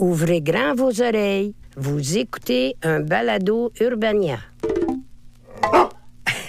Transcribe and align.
Ouvrez 0.00 0.40
grand 0.40 0.74
vos 0.74 1.02
oreilles. 1.02 1.54
Vous 1.76 2.16
écoutez 2.16 2.74
un 2.82 3.00
balado 3.00 3.70
Urbania. 3.78 4.38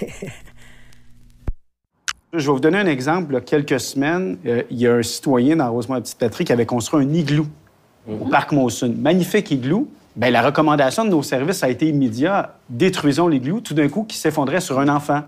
Je 2.32 2.38
vais 2.38 2.44
vous 2.46 2.60
donner 2.60 2.78
un 2.78 2.86
exemple. 2.86 3.32
Il 3.32 3.34
y 3.34 3.36
a 3.36 3.42
quelques 3.42 3.78
semaines, 3.78 4.38
euh, 4.46 4.62
il 4.70 4.78
y 4.78 4.86
a 4.86 4.94
un 4.94 5.02
citoyen 5.02 5.56
dans 5.56 5.70
Rosemont-Petite-Patrie 5.70 6.46
qui 6.46 6.52
avait 6.54 6.64
construit 6.64 7.04
un 7.04 7.12
igloo 7.12 7.44
au 8.08 8.24
parc 8.24 8.52
Monsun. 8.52 8.94
Magnifique 8.98 9.50
igloo. 9.50 9.86
Bien, 10.16 10.30
la 10.30 10.40
recommandation 10.40 11.04
de 11.04 11.10
nos 11.10 11.22
services 11.22 11.62
a 11.62 11.68
été 11.68 11.88
immédiate. 11.88 12.58
Détruisons 12.70 13.28
l'igloo, 13.28 13.60
tout 13.60 13.74
d'un 13.74 13.90
coup, 13.90 14.04
qui 14.04 14.16
s'effondrait 14.16 14.62
sur 14.62 14.80
un 14.80 14.88
enfant. 14.88 15.24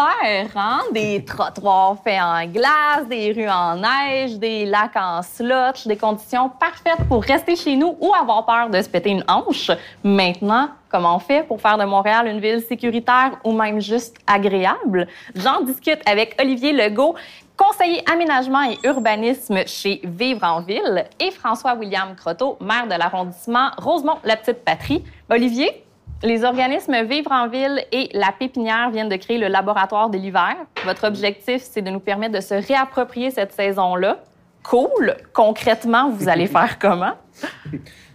Hein? 0.00 0.80
Des 0.92 1.24
trottoirs 1.24 1.96
faits 2.02 2.20
en 2.20 2.46
glace, 2.46 3.06
des 3.08 3.32
rues 3.32 3.48
en 3.48 3.76
neige, 3.76 4.38
des 4.38 4.64
lacs 4.64 4.96
en 4.96 5.22
slot, 5.22 5.86
des 5.86 5.96
conditions 5.96 6.48
parfaites 6.48 7.06
pour 7.08 7.22
rester 7.22 7.56
chez 7.56 7.76
nous 7.76 7.96
ou 8.00 8.12
avoir 8.14 8.44
peur 8.46 8.70
de 8.70 8.80
se 8.80 8.88
péter 8.88 9.10
une 9.10 9.24
hanche. 9.28 9.70
Maintenant, 10.02 10.68
comment 10.90 11.16
on 11.16 11.18
fait 11.18 11.46
pour 11.46 11.60
faire 11.60 11.78
de 11.78 11.84
Montréal 11.84 12.26
une 12.26 12.40
ville 12.40 12.62
sécuritaire 12.62 13.32
ou 13.44 13.52
même 13.52 13.80
juste 13.80 14.16
agréable? 14.26 15.06
J'en 15.34 15.60
discute 15.62 16.00
avec 16.06 16.36
Olivier 16.40 16.72
Legault, 16.72 17.14
conseiller 17.56 18.02
aménagement 18.10 18.62
et 18.62 18.78
urbanisme 18.84 19.66
chez 19.66 20.00
Vivre 20.04 20.44
en 20.44 20.62
Ville, 20.62 21.04
et 21.20 21.30
François-William 21.30 22.14
Croteau, 22.16 22.56
maire 22.60 22.86
de 22.86 22.98
l'arrondissement 22.98 23.70
Rosemont-la-Petite-Patrie. 23.78 25.04
Olivier, 25.30 25.84
les 26.22 26.44
organismes 26.44 27.02
Vivre 27.02 27.32
en 27.32 27.48
Ville 27.48 27.84
et 27.90 28.08
La 28.12 28.32
Pépinière 28.32 28.90
viennent 28.90 29.08
de 29.08 29.16
créer 29.16 29.38
le 29.38 29.48
laboratoire 29.48 30.08
de 30.08 30.18
l'hiver. 30.18 30.56
Votre 30.84 31.06
objectif, 31.06 31.62
c'est 31.62 31.82
de 31.82 31.90
nous 31.90 32.00
permettre 32.00 32.34
de 32.34 32.40
se 32.40 32.54
réapproprier 32.54 33.30
cette 33.30 33.52
saison-là. 33.52 34.18
Cool. 34.62 35.16
Concrètement, 35.32 36.10
vous 36.10 36.28
allez 36.28 36.46
faire 36.48 36.78
comment? 36.78 37.12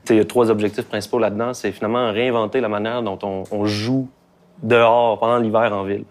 Il 0.10 0.16
y 0.16 0.20
a 0.20 0.26
trois 0.26 0.50
objectifs 0.50 0.86
principaux 0.86 1.20
là-dedans. 1.20 1.54
C'est 1.54 1.72
finalement 1.72 2.12
réinventer 2.12 2.62
la 2.62 2.70
manière 2.70 3.04
dont 3.04 3.20
on, 3.24 3.44
on 3.52 3.66
joue 3.66 4.08
dehors 4.64 5.20
pendant 5.20 5.38
l'hiver 5.38 5.72
en 5.74 5.84
ville. 5.84 6.06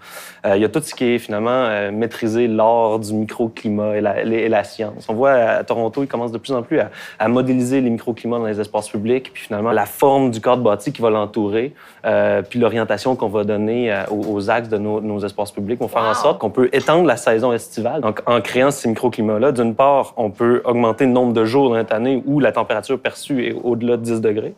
Euh, 0.44 0.56
il 0.56 0.62
y 0.62 0.64
a 0.64 0.68
tout 0.68 0.80
ce 0.80 0.94
qui 0.94 1.04
est 1.04 1.18
finalement 1.18 1.50
euh, 1.50 1.90
maîtriser 1.90 2.46
l'art 2.46 2.98
du 2.98 3.12
microclimat 3.14 3.96
et 3.96 4.00
la, 4.00 4.22
et 4.22 4.48
la, 4.48 4.64
science. 4.64 5.06
On 5.08 5.14
voit 5.14 5.32
à 5.32 5.64
Toronto, 5.64 6.02
ils 6.02 6.08
commencent 6.08 6.32
de 6.32 6.38
plus 6.38 6.52
en 6.52 6.62
plus 6.62 6.78
à, 6.78 6.90
à, 7.18 7.28
modéliser 7.28 7.80
les 7.80 7.90
microclimats 7.90 8.38
dans 8.38 8.46
les 8.46 8.60
espaces 8.60 8.88
publics, 8.88 9.32
puis 9.32 9.42
finalement 9.44 9.72
la 9.72 9.86
forme 9.86 10.30
du 10.30 10.40
cadre 10.40 10.62
bâti 10.62 10.92
qui 10.92 11.02
va 11.02 11.10
l'entourer, 11.10 11.74
euh, 12.04 12.42
puis 12.42 12.58
l'orientation 12.58 13.16
qu'on 13.16 13.28
va 13.28 13.44
donner 13.44 13.92
euh, 13.92 14.04
aux, 14.10 14.34
aux, 14.34 14.50
axes 14.50 14.68
de 14.68 14.78
nos, 14.78 15.00
nos, 15.00 15.24
espaces 15.24 15.50
publics 15.50 15.80
vont 15.80 15.88
faire 15.88 16.02
wow. 16.02 16.10
en 16.10 16.14
sorte 16.14 16.38
qu'on 16.38 16.50
peut 16.50 16.68
étendre 16.72 17.06
la 17.06 17.16
saison 17.16 17.52
estivale. 17.52 18.00
Donc, 18.00 18.20
en 18.26 18.40
créant 18.40 18.70
ces 18.70 18.88
microclimats-là, 18.88 19.52
d'une 19.52 19.74
part, 19.74 20.14
on 20.16 20.30
peut 20.30 20.62
augmenter 20.64 21.06
le 21.06 21.12
nombre 21.12 21.32
de 21.32 21.44
jours 21.44 21.70
dans 21.70 21.76
cette 21.76 21.92
année 21.92 22.22
où 22.26 22.38
la 22.38 22.52
température 22.52 22.98
perçue 22.98 23.46
est 23.46 23.56
au-delà 23.64 23.96
de 23.96 24.02
10 24.02 24.20
degrés. 24.20 24.54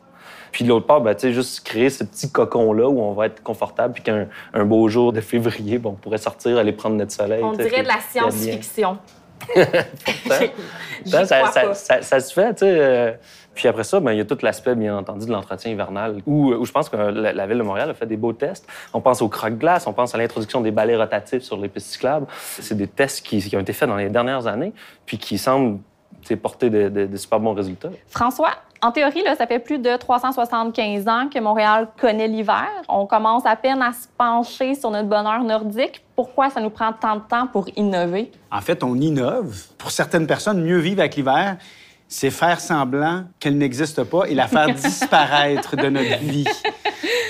Puis 0.53 0.65
de 0.65 0.69
l'autre 0.69 0.87
part, 0.87 1.01
ben, 1.01 1.17
juste 1.19 1.67
créer 1.67 1.91
ce 1.91 2.05
petit 2.05 2.31
cocon-là 2.31 2.89
où 2.89 3.01
on 3.01 3.13
va 3.13 3.27
être 3.27 3.43
confortable, 3.43 3.95
puis 3.95 4.03
qu'un 4.03 4.29
un 4.55 4.65
beau 4.65 4.89
jour 4.89 5.13
de 5.13 5.21
février, 5.21 5.79
bon, 5.79 5.91
on 5.91 5.95
pourrait 5.95 6.19
sortir, 6.19 6.59
aller 6.59 6.73
prendre 6.73 6.97
notre 6.97 7.13
soleil. 7.13 7.43
On 7.43 7.53
dirait 7.53 7.83
de 7.83 7.89
la 7.89 8.01
science-fiction. 8.01 8.99
ça, 11.07 11.25
ça, 11.25 11.75
ça, 11.75 12.03
ça, 12.03 12.21
se 12.21 12.33
fait, 12.33 12.55
tu 12.55 12.61
sais. 12.61 12.79
Euh... 12.79 13.13
Puis 13.55 13.67
après 13.67 13.83
ça, 13.83 13.99
ben, 13.99 14.13
il 14.13 14.19
y 14.19 14.21
a 14.21 14.25
tout 14.25 14.39
l'aspect, 14.41 14.77
bien 14.77 14.97
entendu, 14.97 15.27
de 15.27 15.33
l'entretien 15.33 15.73
hivernal, 15.73 16.23
où, 16.27 16.53
où, 16.53 16.65
je 16.65 16.71
pense 16.71 16.89
que 16.89 16.97
la, 16.97 17.33
la, 17.33 17.47
Ville 17.49 17.59
de 17.59 17.65
Montréal 17.65 17.91
a 17.91 17.95
fait 17.95 18.07
des 18.07 18.17
beaux 18.17 18.33
tests. 18.33 18.69
On 18.95 19.01
pense 19.01 19.21
au 19.21 19.29
croque-glace, 19.29 19.89
on 19.89 19.93
pense 19.93 20.15
à 20.15 20.19
l'introduction 20.19 20.61
des 20.61 20.71
balais 20.71 20.95
rotatifs 20.95 21.43
sur 21.43 21.57
les 21.57 21.69
pistes 21.69 21.89
cyclables. 21.89 22.27
C'est 22.61 22.77
des 22.77 22.87
tests 22.87 23.27
qui, 23.27 23.41
qui, 23.41 23.57
ont 23.57 23.61
été 23.61 23.73
faits 23.73 23.89
dans 23.89 23.97
les 23.97 24.11
dernières 24.11 24.47
années, 24.47 24.73
puis 25.07 25.19
qui 25.19 25.39
semblent 25.39 25.81
porter 26.37 26.71
de, 26.71 26.89
de, 26.89 27.07
de 27.07 27.17
super 27.17 27.41
bons 27.41 27.55
résultats. 27.55 27.91
François, 28.09 28.53
en 28.81 28.93
théorie, 28.93 29.23
là, 29.25 29.35
ça 29.35 29.47
fait 29.47 29.59
plus 29.59 29.79
de 29.79 29.97
375 29.97 31.09
ans 31.09 31.29
que 31.33 31.39
Montréal 31.41 31.89
connaît 32.01 32.29
l'hiver. 32.29 32.69
On 32.89 33.07
commence 33.07 33.45
à 33.45 33.57
peine 33.57 33.83
à 33.83 33.93
se 33.93 34.07
pencher 34.17 34.75
sur 34.75 34.91
notre 34.91 35.09
bonheur 35.09 35.43
nordique. 35.43 36.05
Pourquoi 36.15 36.49
ça 36.51 36.61
nous 36.61 36.71
prend 36.71 36.93
tant 36.93 37.17
de 37.17 37.23
temps 37.29 37.47
pour 37.49 37.69
innover? 37.77 38.31
En 38.53 38.61
fait, 38.61 38.85
on 38.85 38.95
innove. 38.95 39.65
Pour 39.79 39.91
certaines 39.91 40.27
personnes, 40.27 40.63
mieux 40.63 40.79
vivre 40.79 41.01
avec 41.01 41.17
l'hiver, 41.17 41.57
c'est 42.07 42.31
faire 42.31 42.61
semblant 42.61 43.25
qu'elle 43.41 43.59
n'existe 43.59 44.05
pas 44.05 44.25
et 44.29 44.35
la 44.35 44.47
faire 44.47 44.73
disparaître 44.75 45.77
de 45.77 45.89
notre 45.89 46.19
vie. 46.21 46.47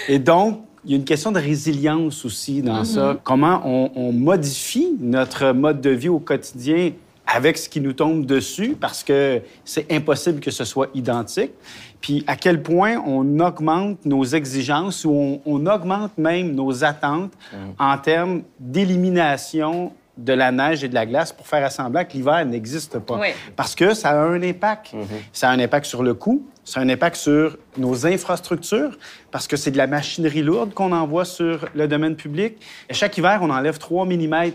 Et 0.08 0.18
donc, 0.18 0.60
il 0.84 0.92
y 0.92 0.94
a 0.94 0.96
une 0.96 1.04
question 1.04 1.32
de 1.32 1.40
résilience 1.40 2.24
aussi 2.24 2.62
dans 2.62 2.80
mm 2.80 2.82
-hmm. 2.82 2.94
ça. 2.94 3.16
Comment 3.24 3.60
on, 3.64 3.90
on 3.96 4.12
modifie 4.12 4.96
notre 5.00 5.52
mode 5.52 5.80
de 5.80 5.90
vie 5.90 6.08
au 6.08 6.20
quotidien 6.20 6.92
avec 7.28 7.58
ce 7.58 7.68
qui 7.68 7.80
nous 7.80 7.92
tombe 7.92 8.24
dessus 8.24 8.74
parce 8.80 9.04
que 9.04 9.42
c'est 9.64 9.92
impossible 9.92 10.40
que 10.40 10.50
ce 10.50 10.64
soit 10.64 10.88
identique. 10.94 11.52
Puis 12.00 12.24
à 12.26 12.36
quel 12.36 12.62
point 12.62 12.96
on 13.06 13.38
augmente 13.40 14.04
nos 14.06 14.24
exigences 14.24 15.04
ou 15.04 15.10
on, 15.10 15.40
on 15.44 15.66
augmente 15.66 16.16
même 16.16 16.54
nos 16.54 16.84
attentes 16.84 17.32
mmh. 17.52 17.56
en 17.78 17.98
termes 17.98 18.42
d'élimination 18.58 19.92
de 20.16 20.32
la 20.32 20.50
neige 20.50 20.82
et 20.82 20.88
de 20.88 20.94
la 20.94 21.06
glace 21.06 21.32
pour 21.32 21.46
faire 21.46 21.64
assembler 21.64 22.04
que 22.04 22.14
l'hiver 22.14 22.44
n'existe 22.44 22.98
pas. 22.98 23.18
Oui. 23.18 23.28
Parce 23.54 23.74
que 23.74 23.94
ça 23.94 24.10
a 24.10 24.16
un 24.16 24.42
impact. 24.42 24.92
Mmh. 24.92 25.02
Ça 25.32 25.50
a 25.50 25.52
un 25.52 25.60
impact 25.60 25.86
sur 25.86 26.02
le 26.02 26.14
coût, 26.14 26.44
ça 26.64 26.80
a 26.80 26.82
un 26.82 26.88
impact 26.88 27.16
sur 27.16 27.56
nos 27.76 28.04
infrastructures, 28.04 28.98
parce 29.30 29.46
que 29.46 29.56
c'est 29.56 29.70
de 29.70 29.78
la 29.78 29.86
machinerie 29.86 30.42
lourde 30.42 30.74
qu'on 30.74 30.92
envoie 30.92 31.24
sur 31.24 31.68
le 31.74 31.86
domaine 31.86 32.16
public. 32.16 32.56
Et 32.88 32.94
chaque 32.94 33.16
hiver, 33.16 33.38
on 33.42 33.50
enlève 33.50 33.78
3 33.78 34.06
mm 34.06 34.50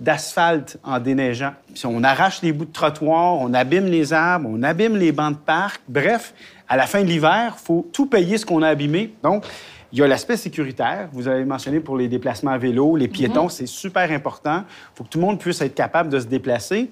d'asphalte 0.00 0.78
en 0.82 0.98
déneigeant. 0.98 1.52
Puis 1.72 1.86
on 1.86 2.02
arrache 2.02 2.42
les 2.42 2.52
bouts 2.52 2.64
de 2.64 2.72
trottoir, 2.72 3.38
on 3.38 3.54
abîme 3.54 3.86
les 3.86 4.12
arbres, 4.12 4.48
on 4.50 4.62
abîme 4.62 4.96
les 4.96 5.12
bancs 5.12 5.32
de 5.32 5.38
parc. 5.38 5.80
Bref, 5.88 6.34
à 6.68 6.76
la 6.76 6.86
fin 6.86 7.02
de 7.02 7.06
l'hiver, 7.06 7.54
il 7.56 7.64
faut 7.64 7.88
tout 7.92 8.06
payer 8.06 8.38
ce 8.38 8.46
qu'on 8.46 8.62
a 8.62 8.68
abîmé. 8.68 9.14
Donc, 9.22 9.44
il 9.92 10.00
y 10.00 10.02
a 10.02 10.08
l'aspect 10.08 10.36
sécuritaire. 10.36 11.08
Vous 11.12 11.28
avez 11.28 11.44
mentionné 11.44 11.78
pour 11.78 11.96
les 11.96 12.08
déplacements 12.08 12.50
à 12.50 12.58
vélo, 12.58 12.96
les 12.96 13.06
piétons, 13.06 13.44
mm 13.44 13.46
-hmm. 13.46 13.50
c'est 13.50 13.66
super 13.66 14.10
important. 14.10 14.64
Il 14.66 14.96
faut 14.96 15.04
que 15.04 15.08
tout 15.08 15.20
le 15.20 15.26
monde 15.26 15.38
puisse 15.38 15.60
être 15.60 15.74
capable 15.74 16.08
de 16.08 16.18
se 16.18 16.26
déplacer. 16.26 16.90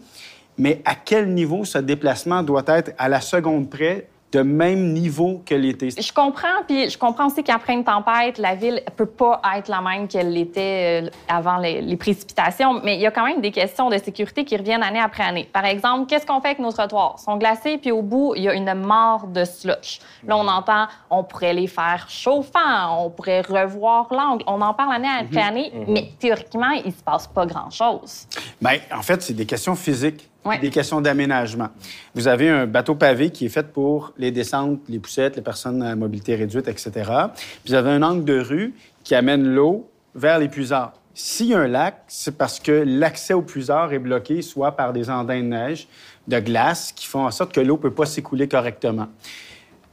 Mais 0.57 0.81
à 0.85 0.95
quel 0.95 1.33
niveau 1.35 1.65
ce 1.65 1.79
déplacement 1.79 2.43
doit 2.43 2.65
être 2.69 2.93
à 2.99 3.09
la 3.09 3.21
seconde 3.21 3.69
près 3.69 4.07
de 4.33 4.41
même 4.41 4.93
niveau 4.95 5.43
que 5.45 5.55
l'été. 5.55 5.91
Je 5.91 6.13
comprends, 6.13 6.63
puis 6.67 6.89
je 6.89 6.97
comprends 6.97 7.27
aussi 7.27 7.45
qu'après 7.45 7.75
une 7.75 7.85
tempête, 7.85 8.39
la 8.39 8.55
ville 8.55 8.83
peut 8.97 9.07
pas 9.07 9.41
être 9.57 9.69
la 9.69 9.83
même 9.83 10.09
qu'elle 10.09 10.33
l'était 10.33 11.11
avant 11.29 11.59
les, 11.59 11.83
les, 11.83 11.97
précipitations, 11.99 12.81
mais 12.83 12.97
il 12.97 13.03
y 13.03 13.07
a 13.07 13.11
quand 13.11 13.27
même 13.27 13.43
des 13.43 13.51
questions 13.51 13.91
de 13.91 13.99
sécurité 13.99 14.45
qui 14.45 14.57
reviennent 14.57 14.83
année 14.83 15.01
après 15.01 15.23
année. 15.23 15.49
Par 15.53 15.67
exemple, 15.67 16.07
qu'est-ce 16.07 16.27
qu'on 16.27 16.41
fait 16.41 16.49
avec 16.49 16.61
nos 16.61 16.73
trottoirs? 16.73 17.17
Ils 17.19 17.25
sont 17.25 17.37
glacés, 17.37 17.77
puis 17.77 17.93
au 17.93 18.01
bout, 18.01 18.35
il 18.35 18.45
y 18.45 18.49
a 18.49 18.55
une 18.55 18.73
mort 18.75 19.27
de 19.27 19.45
slush. 19.45 20.01
Là, 20.27 20.37
on 20.39 20.49
entend, 20.49 20.87
on 21.11 21.25
pourrait 21.25 21.53
les 21.53 21.67
faire 21.67 22.07
chauffants, 22.09 23.05
on 23.05 23.11
pourrait 23.11 23.43
revoir 23.43 24.09
l'angle. 24.11 24.45
On 24.47 24.63
en 24.63 24.73
parle 24.73 24.95
année 24.95 25.09
après 25.21 25.43
année, 25.43 25.71
mm 25.75 25.83
-hmm. 25.83 25.93
mais 25.93 26.11
théoriquement, 26.19 26.71
il 26.85 26.93
se 26.93 27.03
passe 27.03 27.27
pas 27.27 27.45
grand-chose. 27.45 28.27
Bien, 28.61 28.79
en 28.95 29.03
fait, 29.03 29.21
c'est 29.23 29.35
des 29.35 29.47
questions 29.47 29.77
physiques. 29.77 30.32
Des 30.61 30.71
questions 30.71 31.01
d'aménagement. 31.01 31.69
Vous 32.17 32.27
avez 32.27 32.49
un 32.49 32.67
bateau 32.67 32.97
pavé 32.97 33.31
qui 33.31 33.47
est 33.47 33.49
fait 33.49 33.73
pour 33.73 34.13
les 34.19 34.33
descentes, 34.33 34.81
les 34.89 34.99
poussettes, 34.99 35.37
les 35.37 35.43
personnes 35.43 35.83
à 35.83 35.95
mobilité 35.95 36.35
réduite, 36.35 36.67
etc. 36.67 36.91
Puis 36.95 37.69
vous 37.69 37.75
avez 37.75 37.91
un 37.91 38.03
angle 38.03 38.25
de 38.25 38.41
rue 38.41 38.75
qui 39.05 39.15
amène 39.15 39.47
l'eau 39.47 39.89
vers 40.17 40.41
les 40.41 40.49
puisards. 40.49 40.95
S'il 41.15 41.49
y 41.49 41.55
a 41.55 41.61
un 41.61 41.69
lac, 41.69 42.03
c'est 42.09 42.37
parce 42.37 42.59
que 42.59 42.73
l'accès 42.73 43.35
aux 43.35 43.43
puisards 43.43 43.93
est 43.93 43.99
bloqué 43.99 44.43
soit 44.43 44.73
par 44.73 44.93
des 44.93 45.11
andins 45.11 45.41
de 45.41 45.47
neige, 45.47 45.87
de 46.27 46.41
glace, 46.41 46.93
qui 46.93 47.07
font 47.07 47.25
en 47.25 47.31
sorte 47.31 47.53
que 47.53 47.61
l'eau 47.61 47.77
ne 47.77 47.83
peut 47.83 47.95
pas 47.95 48.07
s'écouler 48.07 48.49
correctement. 48.49 49.09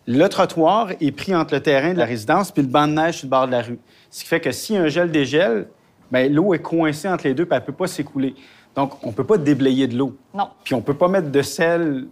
Le 0.07 0.27
trottoir 0.27 0.91
est 0.99 1.11
pris 1.11 1.35
entre 1.35 1.53
le 1.53 1.61
terrain 1.61 1.93
de 1.93 1.99
la 1.99 2.05
résidence 2.05 2.51
puis 2.51 2.63
le 2.63 2.69
banc 2.69 2.87
de 2.87 2.93
neige 2.93 3.17
sur 3.17 3.27
le 3.27 3.29
bord 3.29 3.45
de 3.45 3.51
la 3.51 3.61
rue. 3.61 3.79
Ce 4.09 4.23
qui 4.23 4.29
fait 4.29 4.39
que 4.39 4.51
si 4.51 4.75
un 4.75 4.87
gel 4.87 5.11
dégèle, 5.11 5.67
l'eau 6.11 6.53
est 6.53 6.59
coincée 6.59 7.07
entre 7.07 7.27
les 7.27 7.33
deux 7.33 7.43
et 7.43 7.47
elle 7.51 7.59
ne 7.59 7.65
peut 7.65 7.73
pas 7.73 7.87
s'écouler. 7.87 8.33
Donc, 8.75 9.03
on 9.03 9.07
ne 9.07 9.13
peut 9.13 9.23
pas 9.25 9.37
déblayer 9.37 9.87
de 9.87 9.97
l'eau. 9.97 10.15
Non. 10.33 10.47
Puis 10.63 10.73
on 10.73 10.77
ne 10.77 10.83
peut 10.83 10.93
pas 10.93 11.07
mettre 11.07 11.31
de 11.31 11.41
sel 11.41 12.07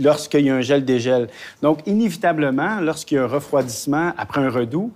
lorsqu'il 0.00 0.46
y 0.46 0.50
a 0.50 0.54
un 0.54 0.60
gel-dégel. 0.60 1.28
Donc, 1.62 1.78
inévitablement, 1.86 2.80
lorsqu'il 2.80 3.16
y 3.16 3.18
a 3.18 3.24
un 3.24 3.28
refroidissement 3.28 4.12
après 4.18 4.40
un 4.40 4.50
redout, 4.50 4.90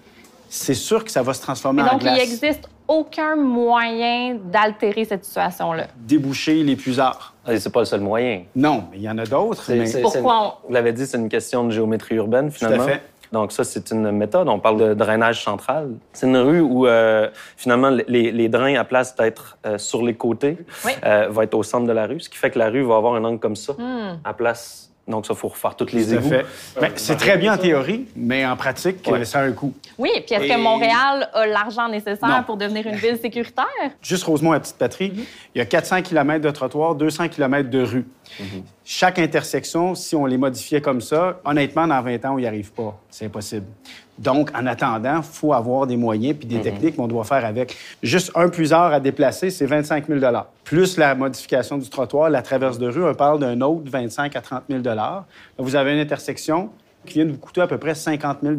c'est 0.49 0.75
sûr 0.75 1.05
que 1.05 1.11
ça 1.11 1.23
va 1.23 1.35
se 1.35 1.41
transformer 1.43 1.83
Mais 1.83 1.89
en 1.89 1.93
donc, 1.95 2.03
il 2.03 2.05
glace. 2.05 2.19
n'existe 2.19 2.69
aucun 2.87 3.35
moyen 3.35 4.37
d'altérer 4.45 5.05
cette 5.05 5.25
situation-là. 5.25 5.87
Déboucher 5.97 6.63
les 6.63 6.77
puisards. 6.77 7.35
Et 7.49 7.59
c'est 7.59 7.71
pas 7.71 7.81
le 7.81 7.87
seul 7.87 8.01
moyen. 8.01 8.43
Non, 8.55 8.85
mais 8.91 8.99
il 8.99 9.03
y 9.03 9.09
en 9.09 9.19
a 9.19 9.25
d'autres. 9.25 9.65
Mais- 9.73 9.91
Pourquoi 10.03 10.59
on- 10.63 10.69
Vous 10.69 10.75
l'avez 10.75 10.93
dit, 10.93 11.07
c'est 11.07 11.17
une 11.19 11.29
question 11.29 11.65
de 11.65 11.71
géométrie 11.71 12.15
urbaine, 12.17 12.51
finalement. 12.51 12.85
fait. 12.87 13.03
Donc 13.35 13.51
ça, 13.51 13.65
c'est 13.65 13.91
une 13.91 14.13
méthode. 14.13 14.49
On 14.49 14.61
parle 14.61 14.79
de 14.81 14.95
drainage 14.95 15.43
central. 15.43 15.91
C'est 16.13 16.27
une 16.29 16.37
rue 16.37 16.61
où, 16.61 16.87
euh, 16.87 17.29
finalement, 17.57 17.91
les, 17.91 18.31
les 18.31 18.49
drains, 18.49 18.77
à 18.77 18.85
place 18.85 19.17
d'être 19.17 19.59
euh, 19.67 19.77
sur 19.77 20.03
les 20.05 20.15
côtés, 20.15 20.57
Oui. 20.85 20.93
euh, 21.05 21.27
vont 21.31 21.43
être 21.43 21.55
au 21.55 21.65
centre 21.65 21.87
de 21.87 21.93
la 21.93 22.07
rue, 22.07 22.21
ce 22.21 22.29
qui 22.29 22.39
fait 22.39 22.51
que 22.51 22.61
la 22.61 22.69
rue 22.71 22.83
va 22.85 22.95
avoir 22.97 23.17
un 23.17 23.25
angle 23.25 23.41
comme 23.41 23.57
ça, 23.57 23.73
Hmm. 23.75 24.19
à 24.25 24.33
place... 24.33 24.89
Donc 25.07 25.27
ça, 25.27 25.35
il 25.35 25.39
faut 25.39 25.49
refaire 25.49 25.75
toutes 25.77 25.93
les 25.93 26.07
Tout 26.07 26.13
à 26.13 26.15
égouts. 26.15 26.29
fait. 26.31 26.47
Ben, 26.81 26.91
c'est 26.97 27.17
très 27.17 27.37
bien 27.37 27.53
en 27.55 27.59
théorie, 27.59 28.07
mais 28.17 28.47
en 28.47 28.57
pratique, 28.57 29.07
Ouais. 29.07 29.23
ça 29.27 29.41
a 29.41 29.43
un 29.43 29.53
coût. 29.53 29.75
Oui, 29.99 30.09
puis 30.25 30.35
est-ce 30.35 30.45
Et- 30.45 30.49
que 30.49 30.59
Montréal 30.59 31.29
a 31.35 31.47
l'argent 31.47 31.89
nécessaire 31.91 32.27
Non. 32.27 32.43
pour 32.47 32.57
devenir 32.57 32.87
une 32.87 32.95
ville 32.97 33.19
sécuritaire? 33.21 33.67
Juste 34.01 34.25
Rosemont, 34.25 34.53
la 34.53 34.61
petite 34.61 34.79
patrie, 34.79 35.13
il 35.55 35.59
y 35.59 35.61
a 35.61 35.67
400 35.67 36.01
km 36.01 36.41
de 36.41 36.51
trottoirs, 36.51 36.95
200 36.95 37.29
km 37.29 37.69
de 37.69 37.83
rue. 37.83 38.07
Chaque 38.87 39.19
intersection, 39.19 39.95
si 39.95 40.15
on 40.15 40.27
les 40.27 40.37
modifiait 40.37 40.83
comme 40.83 41.01
ça, 41.01 41.41
honnêtement, 41.47 41.87
dans 41.87 42.03
20 42.03 42.23
ans, 42.27 42.35
on 42.35 42.39
n'y 42.39 42.47
arrive 42.47 42.71
pas. 42.71 43.01
C'est 43.09 43.25
impossible. 43.25 43.65
Donc, 44.19 44.51
en 44.55 44.67
attendant, 44.67 45.17
il 45.17 45.23
faut 45.23 45.55
avoir 45.55 45.87
des 45.87 45.97
moyens 45.97 46.37
puis 46.39 46.47
des 46.47 46.61
techniques 46.61 46.97
qu'on 46.97 47.09
doit 47.09 47.25
faire 47.25 47.47
avec. 47.47 47.75
Juste 48.03 48.31
un 48.35 48.51
puisard 48.51 48.93
à 48.93 49.01
déplacer, 49.01 49.49
c'est 49.49 49.65
25 49.65 50.07
000 50.07 50.21
Plus 50.65 50.99
la 50.99 51.15
modification 51.15 51.79
du 51.79 51.89
trottoir, 51.89 52.29
la 52.29 52.43
traverse 52.43 52.79
de 52.79 52.87
rue, 52.87 53.05
on 53.05 53.15
parle 53.15 53.41
d'un 53.41 53.59
autre 53.63 53.91
25 53.91 54.37
à 54.37 54.41
30 54.43 54.65
000 54.69 54.83
Là, 54.83 55.25
Vous 55.57 55.77
avez 55.77 55.95
une 55.95 56.01
intersection 56.01 56.69
qui 57.07 57.15
vient 57.15 57.25
de 57.25 57.33
vous 57.33 57.39
coûter 57.39 57.63
à 57.63 57.67
peu 57.67 57.79
près 57.79 57.95
50 57.95 58.39
000 58.43 58.57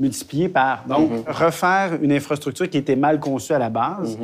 multiplié 0.00 0.48
par. 0.48 0.84
Donc, 0.86 1.10
refaire 1.28 1.98
une 2.02 2.12
infrastructure 2.12 2.68
qui 2.68 2.76
était 2.76 2.96
mal 2.96 3.20
conçue 3.20 3.52
à 3.52 3.58
la 3.58 3.70
base 3.70 4.18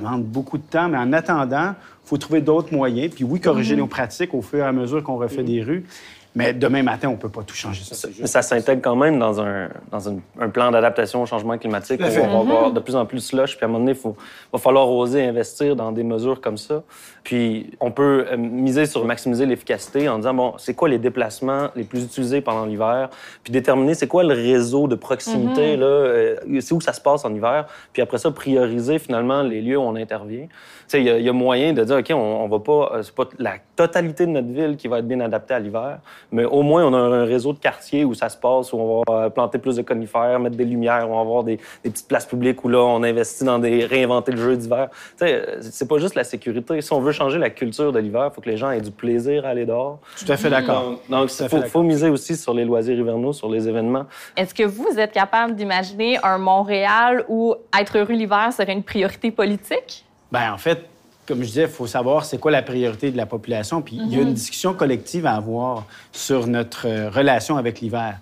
demande 0.00 0.24
beaucoup 0.24 0.58
de 0.58 0.62
temps, 0.62 0.88
mais 0.88 0.98
en 0.98 1.12
attendant, 1.12 1.74
il 2.04 2.08
faut 2.08 2.18
trouver 2.18 2.40
d'autres 2.40 2.74
moyens. 2.74 3.12
Puis 3.14 3.24
oui, 3.24 3.40
corriger 3.40 3.76
nos 3.76 3.86
pratiques 3.86 4.34
au 4.34 4.42
fur 4.42 4.60
et 4.60 4.66
à 4.66 4.72
mesure 4.72 5.02
qu'on 5.02 5.16
refait 5.16 5.42
des 5.42 5.62
rues. 5.62 5.84
Mais 6.34 6.54
demain 6.54 6.82
matin, 6.82 7.08
on 7.08 7.12
ne 7.12 7.16
peut 7.16 7.28
pas 7.28 7.42
tout 7.42 7.54
changer. 7.54 7.82
Ça, 7.84 8.08
juste- 8.08 8.26
ça 8.26 8.40
s'intègre 8.40 8.80
quand 8.80 8.96
même 8.96 9.18
dans 9.18 9.40
un, 9.42 9.68
dans 9.90 10.08
un, 10.08 10.16
un 10.40 10.48
plan 10.48 10.70
d'adaptation 10.70 11.22
au 11.22 11.26
changement 11.26 11.58
climatique. 11.58 12.00
Où 12.00 12.24
on 12.24 12.44
va 12.44 12.54
avoir 12.54 12.72
de 12.72 12.80
plus 12.80 12.96
en 12.96 13.04
plus 13.04 13.18
de 13.18 13.22
slush, 13.22 13.56
puis 13.56 13.64
à 13.64 13.68
un 13.68 13.72
moment 13.72 13.84
donné, 13.84 13.98
il 14.02 14.10
va 14.52 14.58
falloir 14.58 14.88
oser 14.88 15.22
investir 15.26 15.76
dans 15.76 15.92
des 15.92 16.02
mesures 16.04 16.40
comme 16.40 16.56
ça. 16.56 16.82
Puis 17.22 17.70
on 17.80 17.90
peut 17.90 18.26
euh, 18.32 18.36
miser 18.38 18.86
sur 18.86 19.04
maximiser 19.04 19.44
l'efficacité 19.46 20.08
en 20.08 20.16
disant, 20.16 20.34
bon, 20.34 20.54
c'est 20.56 20.74
quoi 20.74 20.88
les 20.88 20.98
déplacements 20.98 21.68
les 21.76 21.84
plus 21.84 22.02
utilisés 22.04 22.40
pendant 22.40 22.64
l'hiver, 22.64 23.10
puis 23.44 23.52
déterminer 23.52 23.94
c'est 23.94 24.08
quoi 24.08 24.24
le 24.24 24.34
réseau 24.34 24.88
de 24.88 24.94
proximité, 24.96 25.76
là, 25.76 25.86
euh, 25.86 26.36
c'est 26.60 26.72
où 26.74 26.80
ça 26.80 26.92
se 26.94 27.00
passe 27.00 27.24
en 27.24 27.32
hiver, 27.34 27.66
puis 27.92 28.00
après 28.02 28.18
ça, 28.18 28.30
prioriser 28.30 28.98
finalement 28.98 29.42
les 29.42 29.60
lieux 29.60 29.76
où 29.78 29.82
on 29.82 29.94
intervient. 29.96 30.46
Tu 30.46 30.48
sais, 30.88 31.00
il 31.00 31.06
y, 31.06 31.10
a- 31.10 31.18
il 31.18 31.24
y 31.24 31.28
a 31.28 31.32
moyen 31.32 31.72
de 31.74 31.84
dire, 31.84 31.96
OK, 31.98 32.06
on, 32.10 32.16
on 32.16 32.48
va 32.48 32.58
pas, 32.58 32.92
euh, 32.96 33.02
c'est 33.02 33.14
pas 33.14 33.24
la 33.38 33.52
totalité 33.76 34.26
de 34.26 34.32
notre 34.32 34.48
ville 34.48 34.76
qui 34.76 34.88
va 34.88 34.98
être 34.98 35.06
bien 35.06 35.20
adaptée 35.20 35.54
à 35.54 35.60
l'hiver, 35.60 35.98
mais 36.30 36.44
au 36.44 36.62
moins, 36.62 36.84
on 36.84 36.94
a 36.94 36.98
un 36.98 37.24
réseau 37.24 37.52
de 37.52 37.58
quartiers 37.58 38.04
où 38.04 38.14
ça 38.14 38.28
se 38.28 38.36
passe, 38.36 38.72
où 38.72 38.78
on 38.78 39.02
va 39.02 39.24
euh, 39.24 39.30
planter 39.30 39.58
plus 39.58 39.76
de 39.76 39.82
conifères, 39.82 40.38
mettre 40.38 40.56
des 40.56 40.64
lumières, 40.64 41.08
où 41.08 41.12
on 41.12 41.16
va 41.16 41.20
avoir 41.20 41.44
des, 41.44 41.58
des 41.84 41.90
petites 41.90 42.08
places 42.08 42.26
publiques 42.26 42.64
où 42.64 42.68
là, 42.68 42.78
on 42.78 43.02
investit 43.02 43.44
dans 43.44 43.58
des 43.58 43.84
réinventer 43.84 44.32
le 44.32 44.38
jeu 44.38 44.56
d'hiver. 44.56 44.88
Tu 44.90 45.26
sais, 45.26 45.34
euh, 45.34 45.58
c'est 45.60 45.88
pas 45.88 45.98
juste 45.98 46.14
la 46.14 46.24
sécurité. 46.24 46.80
Si 46.80 46.92
on 46.92 47.00
veut 47.00 47.12
changer 47.12 47.38
la 47.38 47.50
culture 47.50 47.92
de 47.92 47.98
l'hiver, 47.98 48.28
il 48.30 48.34
faut 48.34 48.40
que 48.40 48.50
les 48.50 48.56
gens 48.56 48.70
aient 48.70 48.80
du 48.80 48.90
plaisir 48.90 49.44
à 49.46 49.48
aller 49.50 49.66
dehors. 49.66 49.98
Tout 50.18 50.30
à 50.30 50.36
fait 50.36 50.50
d'accord. 50.50 51.00
Donc, 51.08 51.30
il 51.38 51.48
faut, 51.48 51.62
faut 51.62 51.82
miser 51.82 52.08
aussi 52.08 52.36
sur 52.36 52.54
les 52.54 52.64
loisirs 52.64 52.98
hivernaux, 52.98 53.32
sur 53.32 53.48
les 53.48 53.68
événements. 53.68 54.06
Est-ce 54.36 54.54
que 54.54 54.64
vous 54.64 54.98
êtes 54.98 55.12
capable 55.12 55.54
d'imaginer 55.54 56.18
un 56.22 56.38
Montréal 56.38 57.24
où 57.28 57.54
être 57.78 57.98
heureux 57.98 58.14
l'hiver 58.14 58.52
serait 58.52 58.72
une 58.72 58.82
priorité 58.82 59.30
politique? 59.30 60.04
Ben, 60.30 60.52
en 60.52 60.58
fait, 60.58 60.86
comme 61.26 61.40
je 61.42 61.46
disais, 61.46 61.62
il 61.62 61.68
faut 61.68 61.86
savoir 61.86 62.24
c'est 62.24 62.38
quoi 62.38 62.50
la 62.50 62.62
priorité 62.62 63.10
de 63.10 63.16
la 63.16 63.26
population. 63.26 63.80
Puis 63.80 63.96
il 63.96 64.12
y 64.12 64.18
a 64.18 64.22
une 64.22 64.34
discussion 64.34 64.74
collective 64.74 65.26
à 65.26 65.34
avoir 65.34 65.86
sur 66.10 66.46
notre 66.46 66.88
euh, 66.88 67.10
relation 67.10 67.56
avec 67.56 67.80
l'hiver. 67.80 68.18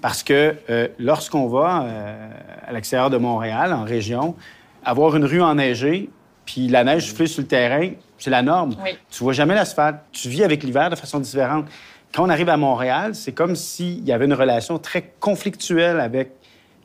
Parce 0.00 0.22
que 0.22 0.54
euh, 0.70 0.88
lorsqu'on 0.98 1.48
va 1.48 1.82
euh, 1.82 2.28
à 2.66 2.72
l'extérieur 2.72 3.10
de 3.10 3.16
Montréal, 3.16 3.72
en 3.72 3.82
région, 3.82 4.36
avoir 4.84 5.16
une 5.16 5.24
rue 5.24 5.42
enneigée, 5.42 6.08
puis 6.46 6.68
la 6.68 6.84
neige 6.84 7.08
souffler 7.08 7.26
sur 7.26 7.42
le 7.42 7.48
terrain, 7.48 7.90
c'est 8.18 8.30
la 8.30 8.42
norme. 8.42 8.76
Oui. 8.84 8.90
Tu 9.10 9.24
vois 9.24 9.32
jamais 9.32 9.54
l'asphalte. 9.54 9.98
Tu 10.12 10.28
vis 10.28 10.44
avec 10.44 10.62
l'hiver 10.62 10.90
de 10.90 10.96
façon 10.96 11.18
différente. 11.18 11.66
Quand 12.14 12.24
on 12.24 12.30
arrive 12.30 12.48
à 12.48 12.56
Montréal, 12.56 13.14
c'est 13.16 13.32
comme 13.32 13.56
s'il 13.56 14.04
y 14.04 14.12
avait 14.12 14.26
une 14.26 14.34
relation 14.34 14.78
très 14.78 15.12
conflictuelle 15.18 15.98
avec 15.98 16.30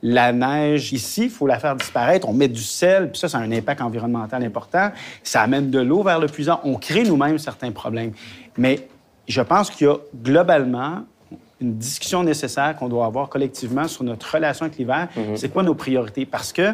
la 0.02 0.32
neige 0.32 0.94
ici, 0.94 1.26
il 1.26 1.30
faut 1.30 1.48
la 1.48 1.60
faire 1.60 1.76
disparaître. 1.76 2.28
On 2.30 2.34
met 2.34 2.48
du 2.48 2.64
sel, 2.64 3.12
puis 3.12 3.20
ça, 3.20 3.28
ça 3.28 3.38
a 3.38 3.42
un 3.42 3.52
impact 3.52 3.82
environnemental 3.82 4.44
important. 4.44 4.92
Ça 5.24 5.42
amène 5.42 5.70
de 5.70 5.80
l'eau 5.80 6.04
vers 6.04 6.20
le 6.20 6.28
puissant. 6.28 6.62
On 6.64 6.76
crée 6.76 7.04
nous-mêmes 7.04 7.38
certains 7.38 7.72
problèmes. 7.72 8.12
Mais 8.58 8.88
je 9.28 9.42
pense 9.42 9.70
qu'il 9.70 9.88
y 9.88 9.90
a 9.90 9.98
globalement 10.16 11.04
une 11.62 11.76
discussion 11.76 12.24
nécessaire 12.24 12.76
qu'on 12.78 12.88
doit 12.88 13.06
avoir 13.06 13.28
collectivement 13.28 13.88
sur 13.88 14.04
notre 14.04 14.34
relation 14.34 14.66
avec 14.66 14.78
l'hiver. 14.78 15.10
C'est 15.36 15.50
quoi 15.50 15.64
nos 15.64 15.76
priorités? 15.76 16.26
Parce 16.26 16.54
que 16.54 16.74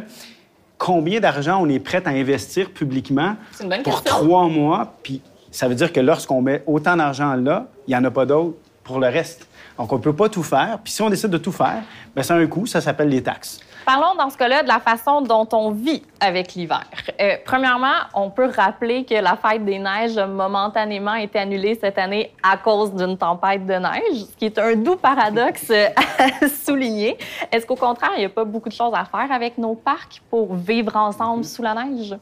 combien 0.78 1.20
d'argent 1.20 1.60
on 1.62 1.68
est 1.70 1.80
prêt 1.80 2.04
à 2.06 2.12
investir 2.12 2.70
publiquement 2.70 3.36
pour 3.84 4.04
trois 4.04 4.48
mois? 4.48 4.94
Puis 5.02 5.22
ça 5.50 5.68
veut 5.68 5.76
dire 5.76 5.92
que 5.92 6.00
lorsqu'on 6.00 6.42
met 6.42 6.64
autant 6.68 6.96
d'argent 6.98 7.34
là, 7.34 7.68
il 7.88 7.92
n'y 7.92 7.96
en 7.96 8.04
a 8.04 8.12
pas 8.12 8.28
d'autre 8.28 8.58
pour 8.84 9.00
le 9.00 9.08
reste. 9.08 9.48
Donc, 9.78 9.92
on 9.92 9.98
ne 9.98 10.02
peut 10.02 10.16
pas 10.16 10.30
tout 10.30 10.44
faire. 10.44 10.80
Puis 10.84 10.94
si 10.94 11.02
on 11.02 11.10
décide 11.10 11.30
de 11.30 11.38
tout 11.38 11.52
faire, 11.52 11.82
bien, 12.14 12.24
ça 12.24 12.36
a 12.36 12.38
un 12.38 12.48
coût, 12.48 12.66
ça 12.66 12.82
s'appelle 12.82 13.10
les 13.10 13.22
taxes. 13.24 13.60
Parlons 13.86 14.16
dans 14.18 14.32
ce 14.32 14.38
cas-là 14.38 14.64
de 14.64 14.68
la 14.68 14.80
façon 14.80 15.22
dont 15.22 15.48
on 15.52 15.70
vit 15.70 16.02
avec 16.20 16.56
l'hiver. 16.56 16.86
Euh, 17.22 17.36
premièrement, 17.46 17.94
on 18.16 18.32
peut 18.32 18.50
rappeler 18.50 19.06
que 19.06 19.14
la 19.14 19.38
fête 19.38 19.64
des 19.64 19.78
neiges 19.78 20.18
a 20.18 20.26
momentanément 20.26 21.14
été 21.14 21.38
annulée 21.38 21.78
cette 21.80 22.00
année 22.00 22.32
à 22.42 22.58
cause 22.58 22.96
d'une 22.96 23.16
tempête 23.16 23.68
de 23.68 23.74
neige, 23.74 24.26
ce 24.32 24.36
qui 24.38 24.46
est 24.46 24.58
un 24.58 24.76
doux 24.76 24.96
paradoxe 24.96 25.72
à 26.18 26.48
souligner. 26.48 27.16
Est-ce 27.52 27.68
qu'au 27.68 27.76
contraire, 27.76 28.14
il 28.16 28.22
n'y 28.22 28.26
a 28.26 28.30
pas 28.30 28.44
beaucoup 28.44 28.70
de 28.70 28.74
choses 28.74 28.94
à 28.96 29.06
faire 29.06 29.32
avec 29.32 29.60
nos 29.60 29.76
parcs 29.76 30.20
pour 30.32 30.56
vivre 30.56 30.96
ensemble 30.96 31.44
sous 31.44 31.62
la 31.62 31.76
neige? 31.76 32.16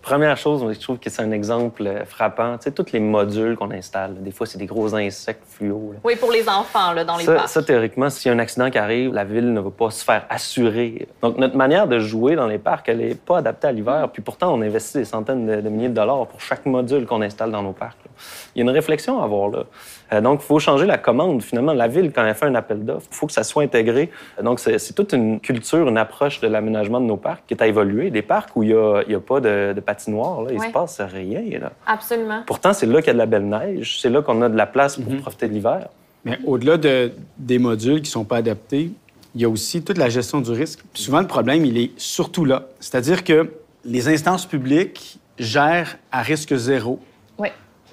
Première 0.00 0.36
chose, 0.36 0.64
je 0.72 0.78
trouve 0.80 0.98
que 0.98 1.10
c'est 1.10 1.22
un 1.22 1.32
exemple 1.32 1.84
euh, 1.86 2.04
frappant. 2.04 2.56
Tu 2.56 2.64
sais, 2.64 2.70
tous 2.70 2.92
les 2.92 3.00
modules 3.00 3.56
qu'on 3.56 3.70
installe, 3.72 4.14
là, 4.14 4.20
des 4.20 4.30
fois, 4.30 4.46
c'est 4.46 4.56
des 4.56 4.64
gros 4.66 4.94
insectes 4.94 5.42
fluo. 5.46 5.90
là. 5.92 5.98
Oui, 6.04 6.14
pour 6.16 6.30
les 6.30 6.48
enfants, 6.48 6.92
là, 6.92 7.04
dans 7.04 7.16
les 7.16 7.24
Ça, 7.24 7.34
parcs. 7.34 7.48
ça, 7.48 7.62
théoriquement, 7.62 8.08
s'il 8.08 8.30
y 8.30 8.32
a 8.32 8.36
un 8.36 8.38
accident 8.38 8.70
qui 8.70 8.78
arrive, 8.78 9.12
la 9.12 9.24
ville 9.24 9.52
ne 9.52 9.60
va 9.60 9.70
pas 9.70 9.90
se 9.90 10.04
faire 10.04 10.24
assurer. 10.30 11.08
Donc, 11.20 11.36
notre 11.36 11.56
manière 11.56 11.86
de 11.88 11.98
jouer 11.98 12.36
dans 12.36 12.46
les 12.46 12.58
parcs, 12.58 12.88
elle 12.88 12.98
n'est 12.98 13.14
pas 13.16 13.38
adaptée 13.38 13.66
à 13.66 13.72
l'hiver. 13.72 14.08
Puis 14.12 14.22
pourtant, 14.22 14.54
on 14.54 14.62
investit 14.62 14.98
des 14.98 15.04
centaines 15.04 15.44
de, 15.46 15.60
de 15.60 15.68
milliers 15.68 15.88
de 15.88 15.94
dollars 15.94 16.26
pour 16.26 16.40
chaque 16.40 16.64
module 16.64 17.04
qu'on 17.04 17.20
installe 17.20 17.50
dans 17.50 17.62
nos 17.62 17.72
parcs. 17.72 17.98
là. 18.04 18.10
Il 18.54 18.58
y 18.58 18.62
a 18.62 18.70
une 18.70 18.74
réflexion 18.74 19.20
à 19.20 19.24
avoir 19.24 19.48
là. 19.50 19.64
Euh, 20.12 20.20
donc, 20.20 20.40
il 20.42 20.46
faut 20.46 20.58
changer 20.58 20.86
la 20.86 20.96
commande. 20.98 21.42
Finalement, 21.42 21.72
la 21.72 21.86
ville, 21.88 22.12
quand 22.14 22.24
elle 22.24 22.34
fait 22.34 22.46
un 22.46 22.54
appel 22.54 22.84
d'offres, 22.84 23.06
il 23.10 23.14
faut 23.14 23.26
que 23.26 23.32
ça 23.32 23.42
soit 23.44 23.62
intégré. 23.62 24.10
Donc, 24.42 24.58
c'est 24.60 24.78
c'est 24.78 24.94
toute 24.94 25.12
une 25.12 25.38
culture, 25.40 25.88
une 25.88 25.98
approche 25.98 26.40
de 26.40 26.48
l'aménagement 26.48 27.00
de 27.00 27.06
nos 27.06 27.16
parcs 27.16 27.42
qui 27.46 27.54
est 27.54 27.62
à 27.62 27.66
évoluer. 27.66 28.10
Des 28.10 28.22
parcs 28.22 28.50
où 28.56 28.62
il 28.62 28.68
n'y 28.70 28.74
a, 28.74 29.02
y 29.08 29.14
a 29.14 29.20
pas 29.20 29.40
de, 29.40 29.72
de 29.74 29.80
patinoire, 29.80 30.42
là, 30.42 30.50
il 30.52 30.58
Ouais. 30.58 30.68
se 30.68 30.72
passe 30.72 31.00
rien. 31.00 31.42
Là. 31.60 31.72
Absolument. 31.86 32.42
Pourtant, 32.46 32.72
c'est 32.72 32.86
là 32.86 33.00
qu'il 33.00 33.08
y 33.08 33.10
a 33.10 33.14
de 33.14 33.18
la 33.18 33.26
belle 33.26 33.46
neige. 33.48 33.98
C'est 34.00 34.10
là 34.10 34.22
qu'on 34.22 34.40
a 34.42 34.48
de 34.48 34.56
la 34.56 34.66
place 34.66 34.96
pour 34.96 35.14
profiter 35.18 35.48
de 35.48 35.52
l'hiver. 35.52 35.88
Mais 36.24 36.38
au-delà 36.46 36.76
de- 36.78 37.12
des 37.38 37.58
modules 37.58 37.96
qui 37.96 38.08
ne 38.10 38.12
sont 38.12 38.24
pas 38.24 38.36
adaptés, 38.38 38.90
il 39.34 39.40
y 39.40 39.44
a 39.44 39.48
aussi 39.48 39.82
toute 39.82 39.98
la 39.98 40.08
gestion 40.08 40.40
du 40.40 40.50
risque. 40.50 40.80
Puis 40.92 41.02
souvent, 41.02 41.20
le 41.20 41.26
problème, 41.26 41.64
il 41.64 41.76
est 41.78 41.90
surtout 41.96 42.44
là. 42.44 42.64
C'est-à-dire 42.80 43.24
que 43.24 43.50
les 43.84 44.08
instances 44.08 44.46
publiques 44.46 45.18
gèrent 45.38 45.96
à 46.10 46.22
risque 46.22 46.54
zéro. 46.56 46.98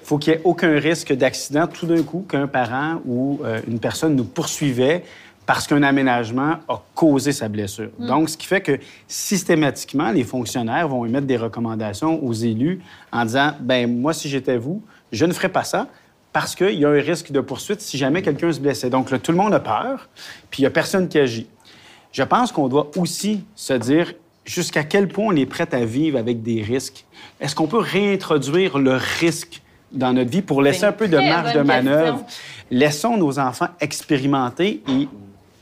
Faut 0.06 0.18
qu'il 0.18 0.34
n'y 0.34 0.38
ait 0.38 0.42
aucun 0.44 0.78
risque 0.78 1.12
d'accident 1.12 1.66
tout 1.66 1.84
d'un 1.84 2.04
coup 2.04 2.24
qu'un 2.28 2.46
parent 2.46 3.02
ou 3.06 3.40
euh, 3.42 3.60
une 3.66 3.80
personne 3.80 4.14
nous 4.14 4.22
poursuivait 4.22 5.02
parce 5.46 5.66
qu'un 5.66 5.82
aménagement 5.82 6.58
a 6.68 6.80
causé 6.94 7.32
sa 7.32 7.48
blessure. 7.48 7.88
Donc, 7.98 8.30
ce 8.30 8.36
qui 8.36 8.46
fait 8.46 8.60
que 8.60 8.78
systématiquement, 9.08 10.12
les 10.12 10.22
fonctionnaires 10.22 10.86
vont 10.86 11.04
émettre 11.04 11.26
des 11.26 11.36
recommandations 11.36 12.24
aux 12.24 12.32
élus 12.32 12.80
en 13.10 13.24
disant, 13.24 13.54
ben 13.58 14.00
moi, 14.00 14.12
si 14.12 14.28
j'étais 14.28 14.58
vous, 14.58 14.80
je 15.10 15.26
ne 15.26 15.32
ferais 15.32 15.48
pas 15.48 15.64
ça 15.64 15.88
parce 16.32 16.54
qu'il 16.54 16.78
y 16.78 16.84
a 16.84 16.88
un 16.88 17.00
risque 17.00 17.32
de 17.32 17.40
poursuite 17.40 17.80
si 17.80 17.98
jamais 17.98 18.22
quelqu'un 18.22 18.52
se 18.52 18.60
blessait. 18.60 18.90
Donc, 18.90 19.10
là, 19.10 19.18
tout 19.18 19.32
le 19.32 19.38
monde 19.38 19.54
a 19.54 19.60
peur, 19.60 20.08
puis 20.52 20.60
il 20.60 20.62
n'y 20.62 20.68
a 20.68 20.70
personne 20.70 21.08
qui 21.08 21.18
agit. 21.18 21.48
Je 22.12 22.22
pense 22.22 22.52
qu'on 22.52 22.68
doit 22.68 22.92
aussi 22.96 23.42
se 23.56 23.72
dire 23.72 24.12
jusqu'à 24.44 24.84
quel 24.84 25.08
point 25.08 25.34
on 25.34 25.36
est 25.36 25.46
prêt 25.46 25.66
à 25.72 25.84
vivre 25.84 26.16
avec 26.16 26.44
des 26.44 26.62
risques. 26.62 27.06
Est-ce 27.40 27.56
qu'on 27.56 27.66
peut 27.66 27.80
réintroduire 27.80 28.78
le 28.78 29.00
risque 29.18 29.62
dans 29.92 30.12
notre 30.12 30.30
vie 30.30 30.42
pour 30.42 30.62
laisser 30.62 30.80
C'est 30.80 30.86
un 30.86 30.92
peu 30.92 31.08
de 31.08 31.16
marge 31.18 31.54
de 31.54 31.60
manœuvre? 31.62 32.24
question. 32.24 32.40
Laissons 32.70 33.16
nos 33.16 33.38
enfants 33.38 33.68
expérimenter 33.80 34.82
et 34.88 35.08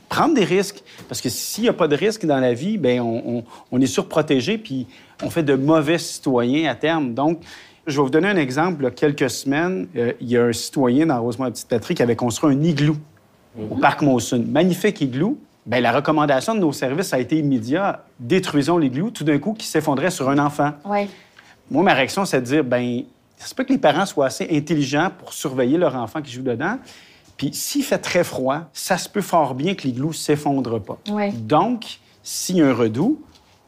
prendre 0.09 0.33
des 0.35 0.43
risques. 0.43 0.81
Parce 1.07 1.21
que 1.21 1.29
s'il 1.29 1.63
n'y 1.63 1.69
a 1.69 1.73
pas 1.73 1.87
de 1.87 1.95
risque 1.95 2.25
dans 2.25 2.39
la 2.39 2.53
vie, 2.53 2.77
ben 2.77 2.99
on, 3.01 3.37
on- 3.37 3.43
on 3.71 3.81
est 3.81 3.85
surprotégé 3.87 4.57
puis 4.57 4.87
on 5.23 5.29
fait 5.29 5.43
de 5.43 5.55
mauvais 5.55 5.97
citoyens 5.97 6.69
à 6.69 6.75
terme. 6.75 7.13
Donc, 7.13 7.39
Je 7.87 7.97
vais 7.97 8.03
vous 8.03 8.09
donner 8.09 8.29
un 8.29 8.37
exemple. 8.37 8.77
Il 8.81 8.85
y 8.85 8.87
a 8.87 8.91
quelques 8.91 9.29
semaines, 9.29 9.87
euh, 9.95 10.11
il 10.19 10.27
y 10.29 10.37
a 10.37 10.43
un 10.45 10.53
citoyen 10.53 11.05
dans 11.05 11.21
Rosemont-Petite-Patrie 11.21 11.93
qui 11.93 12.01
avait 12.01 12.15
construit 12.15 12.55
un 12.55 12.63
igloo 12.63 12.95
au 13.71 13.75
parc 13.75 14.01
Monsun. 14.01 14.43
Magnifique 14.47 15.01
igloo. 15.01 15.37
Bien, 15.67 15.81
la 15.81 15.91
recommandation 15.91 16.55
de 16.55 16.61
nos 16.61 16.71
services 16.73 17.13
a 17.13 17.19
été 17.19 17.37
immédiate. 17.37 18.03
Détruisons 18.19 18.79
l'igloo, 18.79 19.11
tout 19.11 19.23
d'un 19.23 19.37
coup, 19.37 19.53
qui 19.53 19.67
s'effondrait 19.67 20.09
sur 20.09 20.27
un 20.31 20.39
enfant. 20.39 20.71
Oui. 20.83 21.07
Moi, 21.69 21.83
ma 21.83 21.93
réaction, 21.93 22.25
c'est 22.25 22.41
de 22.41 22.45
dire, 22.47 22.63
ben, 22.63 23.03
ça 23.37 23.47
se 23.47 23.55
peut 23.55 23.63
que 23.63 23.73
les 23.73 23.79
parents 23.79 24.05
soient 24.05 24.27
assez 24.27 24.47
intelligents 24.51 25.09
pour 25.17 25.33
surveiller 25.33 25.77
leur 25.77 25.95
enfant 25.95 26.21
qui 26.21 26.31
joue 26.31 26.41
dedans. 26.41 26.77
Puis 27.37 27.53
s'il 27.53 27.83
fait 27.83 27.97
très 27.97 28.23
froid, 28.23 28.61
ça 28.73 28.97
se 28.97 29.09
peut 29.09 29.21
fort 29.21 29.55
bien 29.55 29.75
que 29.75 29.83
l'igloo 29.83 30.09
ne 30.09 30.13
s'effondre 30.13 30.79
pas. 30.81 30.97
Ouais. 31.09 31.31
Donc, 31.31 31.99
s'il 32.23 32.57
y 32.57 32.61
a 32.61 32.67
un 32.67 32.73
redout, 32.73 33.21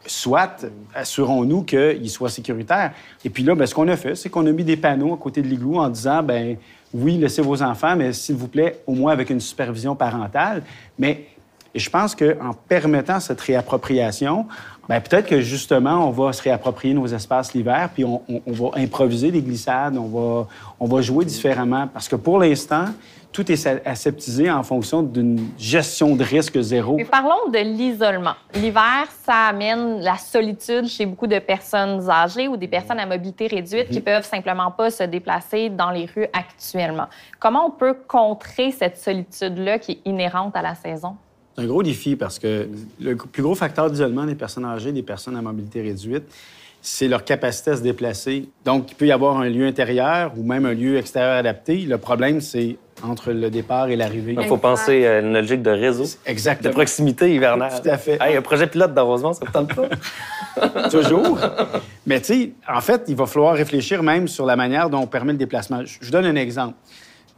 soit 0.05 0.65
assurons-nous 0.95 1.63
qu'il 1.63 2.09
soit 2.09 2.29
sécuritaire. 2.29 2.93
Et 3.25 3.29
puis 3.29 3.43
là, 3.43 3.55
ben, 3.55 3.65
ce 3.65 3.75
qu'on 3.75 3.87
a 3.89 3.97
fait, 3.97 4.15
c'est 4.15 4.29
qu'on 4.29 4.45
a 4.45 4.51
mis 4.51 4.63
des 4.63 4.77
panneaux 4.77 5.13
à 5.13 5.17
côté 5.17 5.41
de 5.41 5.47
l'igloo 5.47 5.79
en 5.79 5.89
disant, 5.89 6.23
ben 6.23 6.57
oui, 6.93 7.17
laissez 7.17 7.41
vos 7.41 7.61
enfants, 7.61 7.95
mais 7.95 8.13
s'il 8.13 8.35
vous 8.35 8.47
plaît, 8.47 8.81
au 8.87 8.93
moins 8.93 9.11
avec 9.11 9.29
une 9.29 9.41
supervision 9.41 9.95
parentale. 9.95 10.63
Mais 10.97 11.27
je 11.79 11.89
pense 11.89 12.15
qu'en 12.15 12.53
permettant 12.67 13.19
cette 13.19 13.41
réappropriation, 13.41 14.47
ben, 14.89 15.01
peut-être 15.01 15.27
que 15.27 15.41
justement, 15.41 16.07
on 16.07 16.11
va 16.11 16.31
se 16.33 16.41
réapproprier 16.41 16.93
nos 16.93 17.07
espaces 17.07 17.53
l'hiver, 17.53 17.89
puis 17.93 18.05
on, 18.05 18.21
on- 18.29 18.41
on 18.47 18.51
va 18.53 18.69
improviser 18.81 19.31
des 19.31 19.41
glissades, 19.41 19.97
on 19.97 20.07
va, 20.07 20.47
on 20.79 20.85
va 20.87 21.01
jouer 21.01 21.25
différemment. 21.25 21.87
Parce 21.91 22.07
que 22.07 22.15
pour 22.15 22.39
l'instant, 22.39 22.85
tout 23.33 23.51
est 23.51 23.67
aseptisé 23.85 24.49
en 24.49 24.63
fonction 24.63 25.03
d'une 25.03 25.49
gestion 25.59 26.15
de 26.15 26.23
risque 26.23 26.59
zéro. 26.61 26.95
Mais 26.95 27.03
parlons 27.05 27.49
de 27.51 27.57
l'isolement. 27.59 28.33
L'hiver, 28.55 29.07
ça 29.25 29.47
amène 29.49 29.99
la 29.99 30.17
solitude 30.17 30.87
chez 30.87 31.05
beaucoup 31.05 31.27
de 31.27 31.37
personnes 31.37 32.09
âgées 32.09 32.47
ou 32.47 32.55
des 32.55 32.69
personnes 32.69 32.99
à 32.99 33.05
mobilité 33.05 33.47
réduite 33.47 33.89
qui 33.89 33.99
peuvent 33.99 34.23
simplement 34.25 34.71
pas 34.71 34.89
se 34.89 35.03
déplacer 35.03 35.69
dans 35.69 35.91
les 35.91 36.05
rues 36.05 36.27
actuellement. 36.33 37.07
Comment 37.39 37.67
on 37.67 37.71
peut 37.71 37.95
contrer 38.07 38.71
cette 38.71 38.97
solitude-là 38.97 39.77
qui 39.79 39.91
est 39.91 40.09
inhérente 40.09 40.55
à 40.55 40.61
la 40.61 40.73
saison? 40.73 41.17
C'est 41.57 41.63
un 41.63 41.67
gros 41.67 41.81
défi 41.81 42.15
parce 42.15 42.37
que 42.37 42.67
le 43.01 43.15
plus 43.15 43.41
gros 43.41 43.55
facteur 43.55 43.89
d'isolement 43.89 44.25
des 44.25 44.35
personnes 44.35 44.65
âgées, 44.65 44.91
des 44.91 45.01
personnes 45.01 45.35
à 45.35 45.41
mobilité 45.41 45.81
réduite, 45.81 46.25
c'est 46.83 47.07
leur 47.07 47.25
capacité 47.25 47.71
à 47.71 47.77
se 47.77 47.81
déplacer. 47.81 48.47
Donc, 48.63 48.91
il 48.91 48.95
peut 48.95 49.07
y 49.07 49.11
avoir 49.11 49.37
un 49.39 49.49
lieu 49.49 49.65
intérieur 49.65 50.33
ou 50.37 50.43
même 50.43 50.67
un 50.67 50.73
lieu 50.73 50.97
extérieur 50.97 51.33
adapté. 51.33 51.77
Le 51.79 51.97
problème, 51.97 52.41
c'est 52.41 52.77
entre 53.01 53.31
le 53.31 53.49
départ 53.49 53.89
et 53.89 53.95
l'arrivée. 53.95 54.35
Il 54.39 54.47
faut 54.47 54.57
penser 54.57 55.07
à 55.07 55.19
une 55.19 55.33
logique 55.33 55.63
de 55.63 55.71
réseau, 55.71 56.03
de 56.03 56.29
Exactement. 56.29 56.73
proximité 56.73 57.33
hivernale. 57.33 57.71
Tout 57.81 57.89
à 57.89 57.97
fait. 57.97 58.19
Hey, 58.21 58.37
un 58.37 58.41
projet 58.43 58.67
pilote 58.67 58.93
dans 58.93 59.07
Rosemont, 59.07 59.33
ça 59.33 59.43
vous 59.43 59.51
tente 59.51 59.73
pas? 59.73 60.89
Toujours. 60.91 61.39
Mais 62.05 62.21
tu 62.21 62.33
sais, 62.33 62.51
en 62.71 62.81
fait, 62.81 63.05
il 63.07 63.15
va 63.15 63.25
falloir 63.25 63.55
réfléchir 63.55 64.03
même 64.03 64.27
sur 64.27 64.45
la 64.45 64.55
manière 64.55 64.91
dont 64.91 64.99
on 64.99 65.07
permet 65.07 65.31
le 65.31 65.39
déplacement. 65.39 65.83
Je 65.83 66.05
vous 66.05 66.11
donne 66.11 66.25
un 66.25 66.35
exemple. 66.35 66.75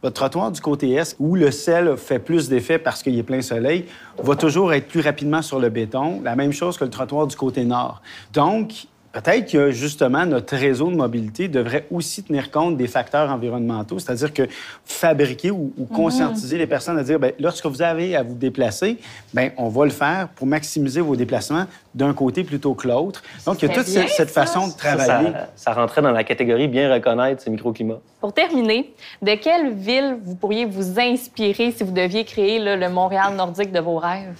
Votre 0.02 0.14
trottoir 0.14 0.50
du 0.50 0.60
côté 0.60 0.92
est, 0.92 1.14
où 1.18 1.36
le 1.36 1.50
sel 1.50 1.96
fait 1.96 2.18
plus 2.18 2.48
d'effet 2.48 2.78
parce 2.78 3.02
qu'il 3.02 3.18
est 3.18 3.22
plein 3.22 3.42
soleil, 3.42 3.84
va 4.22 4.34
toujours 4.34 4.72
être 4.72 4.88
plus 4.88 5.00
rapidement 5.00 5.42
sur 5.42 5.58
le 5.58 5.68
béton. 5.68 6.20
La 6.24 6.36
même 6.36 6.52
chose 6.52 6.78
que 6.78 6.84
le 6.84 6.90
trottoir 6.90 7.26
du 7.26 7.36
côté 7.36 7.64
nord. 7.64 8.00
Donc, 8.32 8.86
peut-être 9.12 9.50
que 9.50 9.70
justement 9.70 10.24
notre 10.26 10.56
réseau 10.56 10.90
de 10.90 10.96
mobilité 10.96 11.48
devrait 11.48 11.86
aussi 11.90 12.22
tenir 12.22 12.50
compte 12.50 12.76
des 12.76 12.86
facteurs 12.86 13.30
environnementaux, 13.30 13.98
c'est-à-dire 13.98 14.32
que 14.32 14.48
fabriquer 14.84 15.50
ou, 15.50 15.72
ou 15.76 15.84
conscientiser 15.86 16.58
les 16.58 16.66
personnes 16.66 16.98
à 16.98 17.02
dire, 17.02 17.18
bien, 17.18 17.32
lorsque 17.38 17.66
vous 17.66 17.82
avez 17.82 18.16
à 18.16 18.22
vous 18.22 18.34
déplacer, 18.34 18.98
bien, 19.34 19.50
on 19.56 19.68
va 19.68 19.84
le 19.84 19.90
faire 19.90 20.28
pour 20.28 20.46
maximiser 20.46 21.00
vos 21.00 21.16
déplacements 21.16 21.64
d'un 21.94 22.14
côté 22.14 22.44
plutôt 22.44 22.74
que 22.74 22.86
l'autre. 22.86 23.22
Donc, 23.46 23.62
il 23.62 23.68
y 23.68 23.72
a 23.72 23.74
toute 23.74 23.90
bien, 23.90 24.06
cette, 24.06 24.30
façon 24.30 24.68
de 24.68 24.72
Ça, 24.72 24.96
travailler. 24.96 25.32
ça, 25.32 25.50
ça 25.56 25.72
rentrait 25.72 26.02
dans 26.02 26.12
la 26.12 26.24
catégorie 26.24 26.68
bien 26.68 26.92
reconnaître 26.92 27.42
ces 27.42 27.50
microclimats. 27.50 28.00
Pour 28.20 28.32
terminer, 28.32 28.94
de 29.22 29.34
quelle 29.34 29.74
ville 29.74 30.18
vous 30.22 30.36
pourriez 30.36 30.66
vous 30.66 31.00
inspirer 31.00 31.72
si 31.72 31.82
vous 31.82 31.92
deviez 31.92 32.24
créer 32.24 32.58
là, 32.58 32.76
le 32.76 32.88
Montréal 32.88 33.34
nordique 33.34 33.72
de 33.72 33.80
vos 33.80 33.98
rêves? 33.98 34.38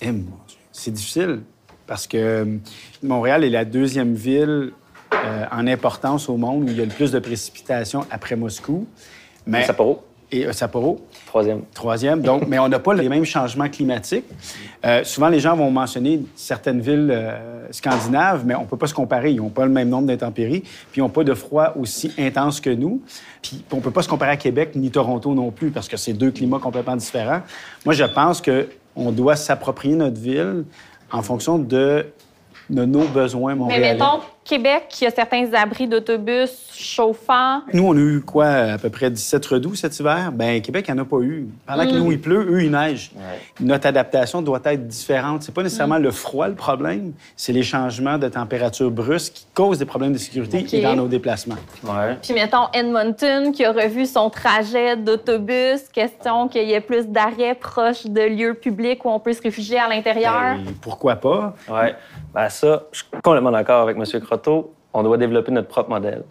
Eh, 0.00 0.10
mon 0.10 0.22
Dieu, 0.46 0.56
c'est 0.72 0.90
difficile 0.90 1.40
parce 1.90 2.06
que 2.06 2.16
euh, 2.16 2.44
Montréal 3.02 3.42
est 3.42 3.50
la 3.50 3.64
deuxième 3.64 4.14
ville 4.14 4.70
euh, 5.12 5.44
en 5.50 5.66
importance 5.66 6.28
au 6.28 6.36
monde 6.36 6.62
où 6.62 6.68
il 6.68 6.78
y 6.78 6.80
a 6.80 6.84
le 6.84 6.90
plus 6.92 7.10
de 7.10 7.18
précipitations 7.18 8.06
après 8.12 8.36
Moscou. 8.36 8.86
Mais, 9.44 9.64
Sapporo, 9.64 10.04
Et 10.30 10.46
euh, 10.46 10.52
Sapporo, 10.52 11.00
troisième. 11.26 11.62
troisième. 11.74 12.22
Donc, 12.22 12.46
mais 12.46 12.60
on 12.60 12.68
n'a 12.68 12.78
pas 12.78 12.94
les 12.94 13.08
mêmes 13.08 13.24
changements 13.24 13.68
climatiques. 13.68 14.24
Euh, 14.86 15.02
souvent, 15.02 15.28
les 15.30 15.40
gens 15.40 15.56
vont 15.56 15.72
mentionner 15.72 16.20
certaines 16.36 16.80
villes 16.80 17.10
euh, 17.10 17.66
scandinaves, 17.72 18.44
mais 18.46 18.54
on 18.54 18.60
ne 18.62 18.66
peut 18.66 18.76
pas 18.76 18.86
se 18.86 18.94
comparer. 18.94 19.32
Ils 19.32 19.38
n'ont 19.38 19.48
pas 19.48 19.64
le 19.64 19.72
même 19.72 19.88
nombre 19.88 20.06
d'intempéries, 20.06 20.60
puis 20.60 20.98
ils 20.98 21.00
n'ont 21.00 21.08
pas 21.08 21.24
de 21.24 21.34
froid 21.34 21.72
aussi 21.76 22.12
intense 22.18 22.60
que 22.60 22.70
nous. 22.70 23.02
Puis 23.42 23.64
on 23.72 23.78
ne 23.78 23.80
peut 23.80 23.90
pas 23.90 24.02
se 24.02 24.08
comparer 24.08 24.30
à 24.30 24.36
Québec 24.36 24.76
ni 24.76 24.92
Toronto 24.92 25.34
non 25.34 25.50
plus, 25.50 25.72
parce 25.72 25.88
que 25.88 25.96
c'est 25.96 26.12
deux 26.12 26.30
climats 26.30 26.60
complètement 26.60 26.94
différents. 26.94 27.40
Moi, 27.84 27.94
je 27.94 28.04
pense 28.04 28.40
qu'on 28.40 29.10
doit 29.10 29.34
s'approprier 29.34 29.96
notre 29.96 30.20
ville 30.20 30.62
en 31.12 31.22
fonction 31.22 31.58
de, 31.58 32.06
de 32.68 32.84
nos 32.84 33.06
besoins 33.08 33.52
Mais 33.54 33.58
montréalais. 33.58 33.92
mettons, 33.94 34.20
Québec, 34.44 34.84
il 35.00 35.04
y 35.04 35.06
a 35.06 35.10
certains 35.10 35.52
abris 35.52 35.86
d'autobus 35.86 36.70
chauffants. 36.72 37.60
Nous, 37.72 37.86
on 37.86 37.92
a 37.92 38.00
eu 38.00 38.20
quoi, 38.20 38.46
à 38.46 38.78
peu 38.78 38.90
près 38.90 39.10
17 39.10 39.46
redoux 39.46 39.74
cet 39.74 39.98
hiver? 40.00 40.32
Ben 40.32 40.60
Québec, 40.60 40.86
il 40.88 40.94
n'y 40.94 41.00
en 41.00 41.02
a 41.02 41.06
pas 41.06 41.20
eu. 41.20 41.46
Pendant 41.66 41.86
que 41.86 41.92
nous, 41.92 42.12
il 42.12 42.20
pleut, 42.20 42.46
eux, 42.50 42.64
il 42.64 42.70
neige. 42.70 43.12
Notre 43.60 43.86
adaptation 43.86 44.42
doit 44.42 44.60
être 44.64 44.86
différente. 44.86 45.42
C'est 45.42 45.54
pas 45.54 45.62
nécessairement 45.62 45.98
le 45.98 46.10
froid 46.10 46.48
le 46.48 46.54
problème, 46.54 47.12
c'est 47.36 47.52
les 47.52 47.62
changements 47.62 48.18
de 48.18 48.28
température 48.28 48.90
brusques 48.90 49.34
qui 49.34 49.46
causent 49.54 49.78
des 49.78 49.84
problèmes 49.84 50.12
de 50.12 50.18
sécurité 50.18 50.66
et 50.72 50.82
dans 50.82 50.96
nos 50.96 51.08
déplacements. 51.08 51.56
Ouais. 51.84 52.16
Puis 52.22 52.34
mettons 52.34 52.68
Edmonton 52.72 53.52
qui 53.52 53.64
a 53.64 53.72
revu 53.72 54.06
son 54.06 54.30
trajet 54.30 54.96
d'autobus, 54.96 55.82
question 55.92 56.48
qu'il 56.48 56.68
y 56.68 56.72
ait 56.72 56.80
plus 56.80 57.06
d'arrêts 57.06 57.54
proches 57.54 58.06
de 58.06 58.22
lieux 58.22 58.54
publics 58.54 59.04
où 59.04 59.10
on 59.10 59.20
peut 59.20 59.32
se 59.32 59.42
réfugier 59.42 59.78
à 59.78 59.88
l'intérieur. 59.88 60.56
Ben, 60.56 60.74
pourquoi 60.80 61.16
pas? 61.16 61.54
Ouais. 61.68 61.94
Ben 62.32 62.48
ça, 62.48 62.84
je 62.92 62.98
suis 62.98 63.08
complètement 63.22 63.50
d'accord 63.50 63.82
avec 63.82 63.96
M. 63.96 64.04
On 64.92 65.02
doit 65.02 65.18
développer 65.18 65.52
notre 65.52 65.68
propre 65.68 65.90
modèle. 65.90 66.24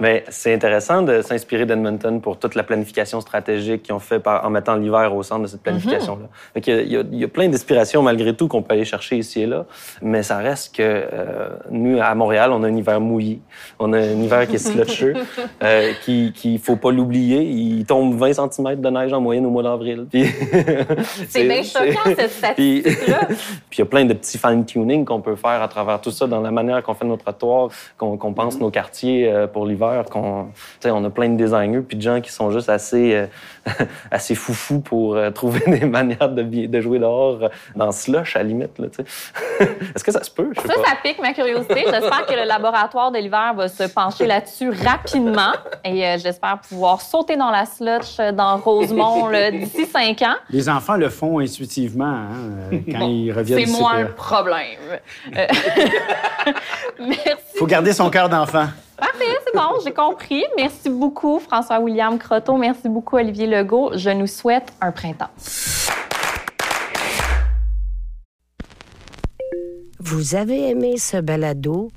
Mais 0.00 0.24
c'est 0.28 0.52
intéressant 0.54 1.02
de 1.02 1.22
s'inspirer 1.22 1.66
d'Edmonton 1.66 2.20
pour 2.20 2.38
toute 2.38 2.54
la 2.54 2.62
planification 2.62 3.20
stratégique 3.20 3.82
qu'ils 3.82 3.94
ont 3.94 3.98
fait 3.98 4.20
par- 4.20 4.44
en 4.44 4.50
mettant 4.50 4.76
l'hiver 4.76 5.14
au 5.14 5.22
centre 5.22 5.42
de 5.42 5.46
cette 5.48 5.62
planification-là. 5.62 6.26
Fait 6.54 6.60
qu'il 6.60 6.74
y 6.74 6.78
a- 6.78 6.82
il, 6.82 6.92
y 6.92 6.96
a, 6.96 7.02
il 7.12 7.18
y 7.18 7.24
a 7.24 7.28
plein 7.28 7.48
d'inspirations 7.48 8.02
malgré 8.02 8.34
tout 8.34 8.48
qu'on 8.48 8.62
peut 8.62 8.74
aller 8.74 8.84
chercher 8.84 9.16
ici 9.16 9.42
et 9.42 9.46
là, 9.46 9.66
mais 10.02 10.22
ça 10.22 10.38
reste 10.38 10.76
que 10.76 10.82
euh, 10.82 11.48
nous, 11.70 11.98
à 12.00 12.14
Montréal, 12.14 12.50
on 12.52 12.62
a 12.62 12.68
un 12.68 12.76
hiver 12.76 13.00
mouillé. 13.00 13.40
On 13.78 13.92
a 13.92 13.98
un 13.98 14.20
hiver 14.20 14.46
qui 14.46 14.56
est 14.56 14.58
slotcheux, 14.58 15.14
euh, 15.62 15.92
qui 16.04 16.32
qu'il 16.32 16.58
faut 16.58 16.76
pas 16.76 16.90
l'oublier. 16.92 17.42
Il 17.42 17.84
tombe 17.84 18.14
20 18.16 18.32
cm 18.52 18.80
de 18.80 18.90
neige 18.90 19.12
en 19.12 19.20
moyenne 19.20 19.46
au 19.46 19.50
mois 19.50 19.62
d'avril. 19.62 20.06
C'est 21.28 21.44
bien 21.48 21.62
choquant, 21.62 22.14
cette 22.16 22.30
statistique-là. 22.38 23.20
puis 23.70 23.76
il 23.76 23.78
y 23.78 23.82
a 23.82 23.86
plein 23.86 24.04
de 24.04 24.14
petits 24.14 24.38
fine-tuning 24.38 25.04
qu'on 25.04 25.20
peut 25.20 25.36
faire 25.36 25.62
à 25.62 25.68
travers 25.68 26.00
tout 26.00 26.10
ça, 26.10 26.26
dans 26.26 26.40
la 26.40 26.50
manière 26.50 26.82
qu'on 26.82 26.94
fait 26.94 27.04
nos 27.06 27.16
trottoirs, 27.16 27.68
qu'on 27.96 28.16
pense 28.32 28.58
nos 28.58 28.70
quartiers 28.70 29.28
euh, 29.30 29.46
pour 29.46 29.66
l'hiver. 29.66 29.87
Qu'on- 30.10 30.46
tu 30.54 30.60
sais, 30.80 30.90
On 30.90 31.04
a 31.04 31.10
plein 31.10 31.28
de 31.28 31.36
designers 31.36 31.80
puis 31.80 31.96
de 31.96 32.02
gens 32.02 32.20
qui 32.20 32.30
sont 32.32 32.50
juste 32.50 32.68
assez, 32.68 33.14
euh, 33.14 33.26
assez 34.10 34.34
foufous 34.34 34.80
pour 34.80 35.16
euh, 35.16 35.30
trouver 35.30 35.60
des 35.66 35.86
manières 35.86 36.28
de, 36.28 36.80
jouer 36.80 36.98
dehors 36.98 37.38
euh, 37.42 37.48
dans 37.76 37.92
slush, 37.92 38.36
à 38.36 38.40
la 38.40 38.44
limite. 38.46 38.78
Est-ce 39.60 40.04
que 40.04 40.12
ça 40.12 40.22
se 40.22 40.30
peut? 40.30 40.50
Ça, 40.56 40.62
pas. 40.62 40.74
ça 40.74 40.96
pique 41.02 41.20
ma 41.20 41.32
curiosité. 41.32 41.84
J'espère 41.86 42.26
que 42.26 42.34
le 42.34 42.44
laboratoire 42.44 43.10
de 43.10 43.18
l'hiver 43.18 43.54
va 43.54 43.68
se 43.68 43.84
pencher 43.84 44.26
là-dessus 44.26 44.70
rapidement. 44.70 45.52
Et 45.84 46.06
euh, 46.06 46.16
j'espère 46.18 46.58
pouvoir 46.60 47.00
sauter 47.00 47.36
dans 47.36 47.50
la 47.50 47.64
euh, 48.20 48.32
dans 48.32 48.56
Rosemont 48.58 49.28
là, 49.28 49.50
d'ici 49.50 49.86
cinq 49.86 50.22
ans. 50.22 50.34
Les 50.50 50.68
enfants 50.68 50.96
le 50.96 51.08
font 51.08 51.38
intuitivement 51.38 52.04
hein, 52.04 52.78
quand 52.90 53.06
ils 53.06 53.32
reviennent 53.32 53.60
C'est 53.60 53.66
du 53.66 53.72
moi 53.72 53.92
CPE. 53.92 54.00
le 54.00 54.14
problème. 54.14 54.64
Euh, 55.36 55.46
Merci. 56.98 57.58
faut 57.58 57.66
garder 57.66 57.92
son 57.92 58.10
cœur 58.10 58.28
d'enfant. 58.28 58.66
Parfait, 58.96 59.37
c'est 59.48 59.58
bon, 59.58 59.80
j'ai 59.84 59.92
compris. 59.92 60.44
Merci 60.56 60.90
beaucoup, 60.90 61.38
François-William 61.38 62.18
Croteau. 62.18 62.56
Merci 62.56 62.88
beaucoup, 62.88 63.16
Olivier 63.16 63.46
Legault. 63.46 63.92
Je 63.94 64.10
nous 64.10 64.26
souhaite 64.26 64.72
un 64.80 64.92
printemps. 64.92 65.30
Vous 70.00 70.34
avez 70.34 70.70
aimé 70.70 70.96
ce 70.96 71.18
balado? 71.18 71.90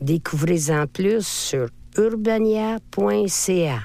Découvrez-en 0.00 0.86
plus 0.86 1.26
sur 1.26 1.68
urbania.ca. 1.96 3.80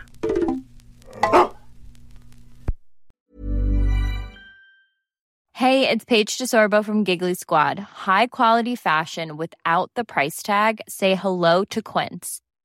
Hey, 5.54 5.90
it's 5.90 6.06
Paige 6.06 6.38
DeSorbo 6.38 6.84
from 6.86 7.04
Giggly 7.04 7.34
Squad. 7.34 7.80
High 7.80 8.28
quality 8.28 8.78
fashion 8.78 9.36
without 9.36 9.92
the 9.94 10.06
price 10.06 10.42
tag. 10.42 10.80
Say 10.88 11.16
hello 11.16 11.66
to 11.66 11.82
Quince. 11.82 12.40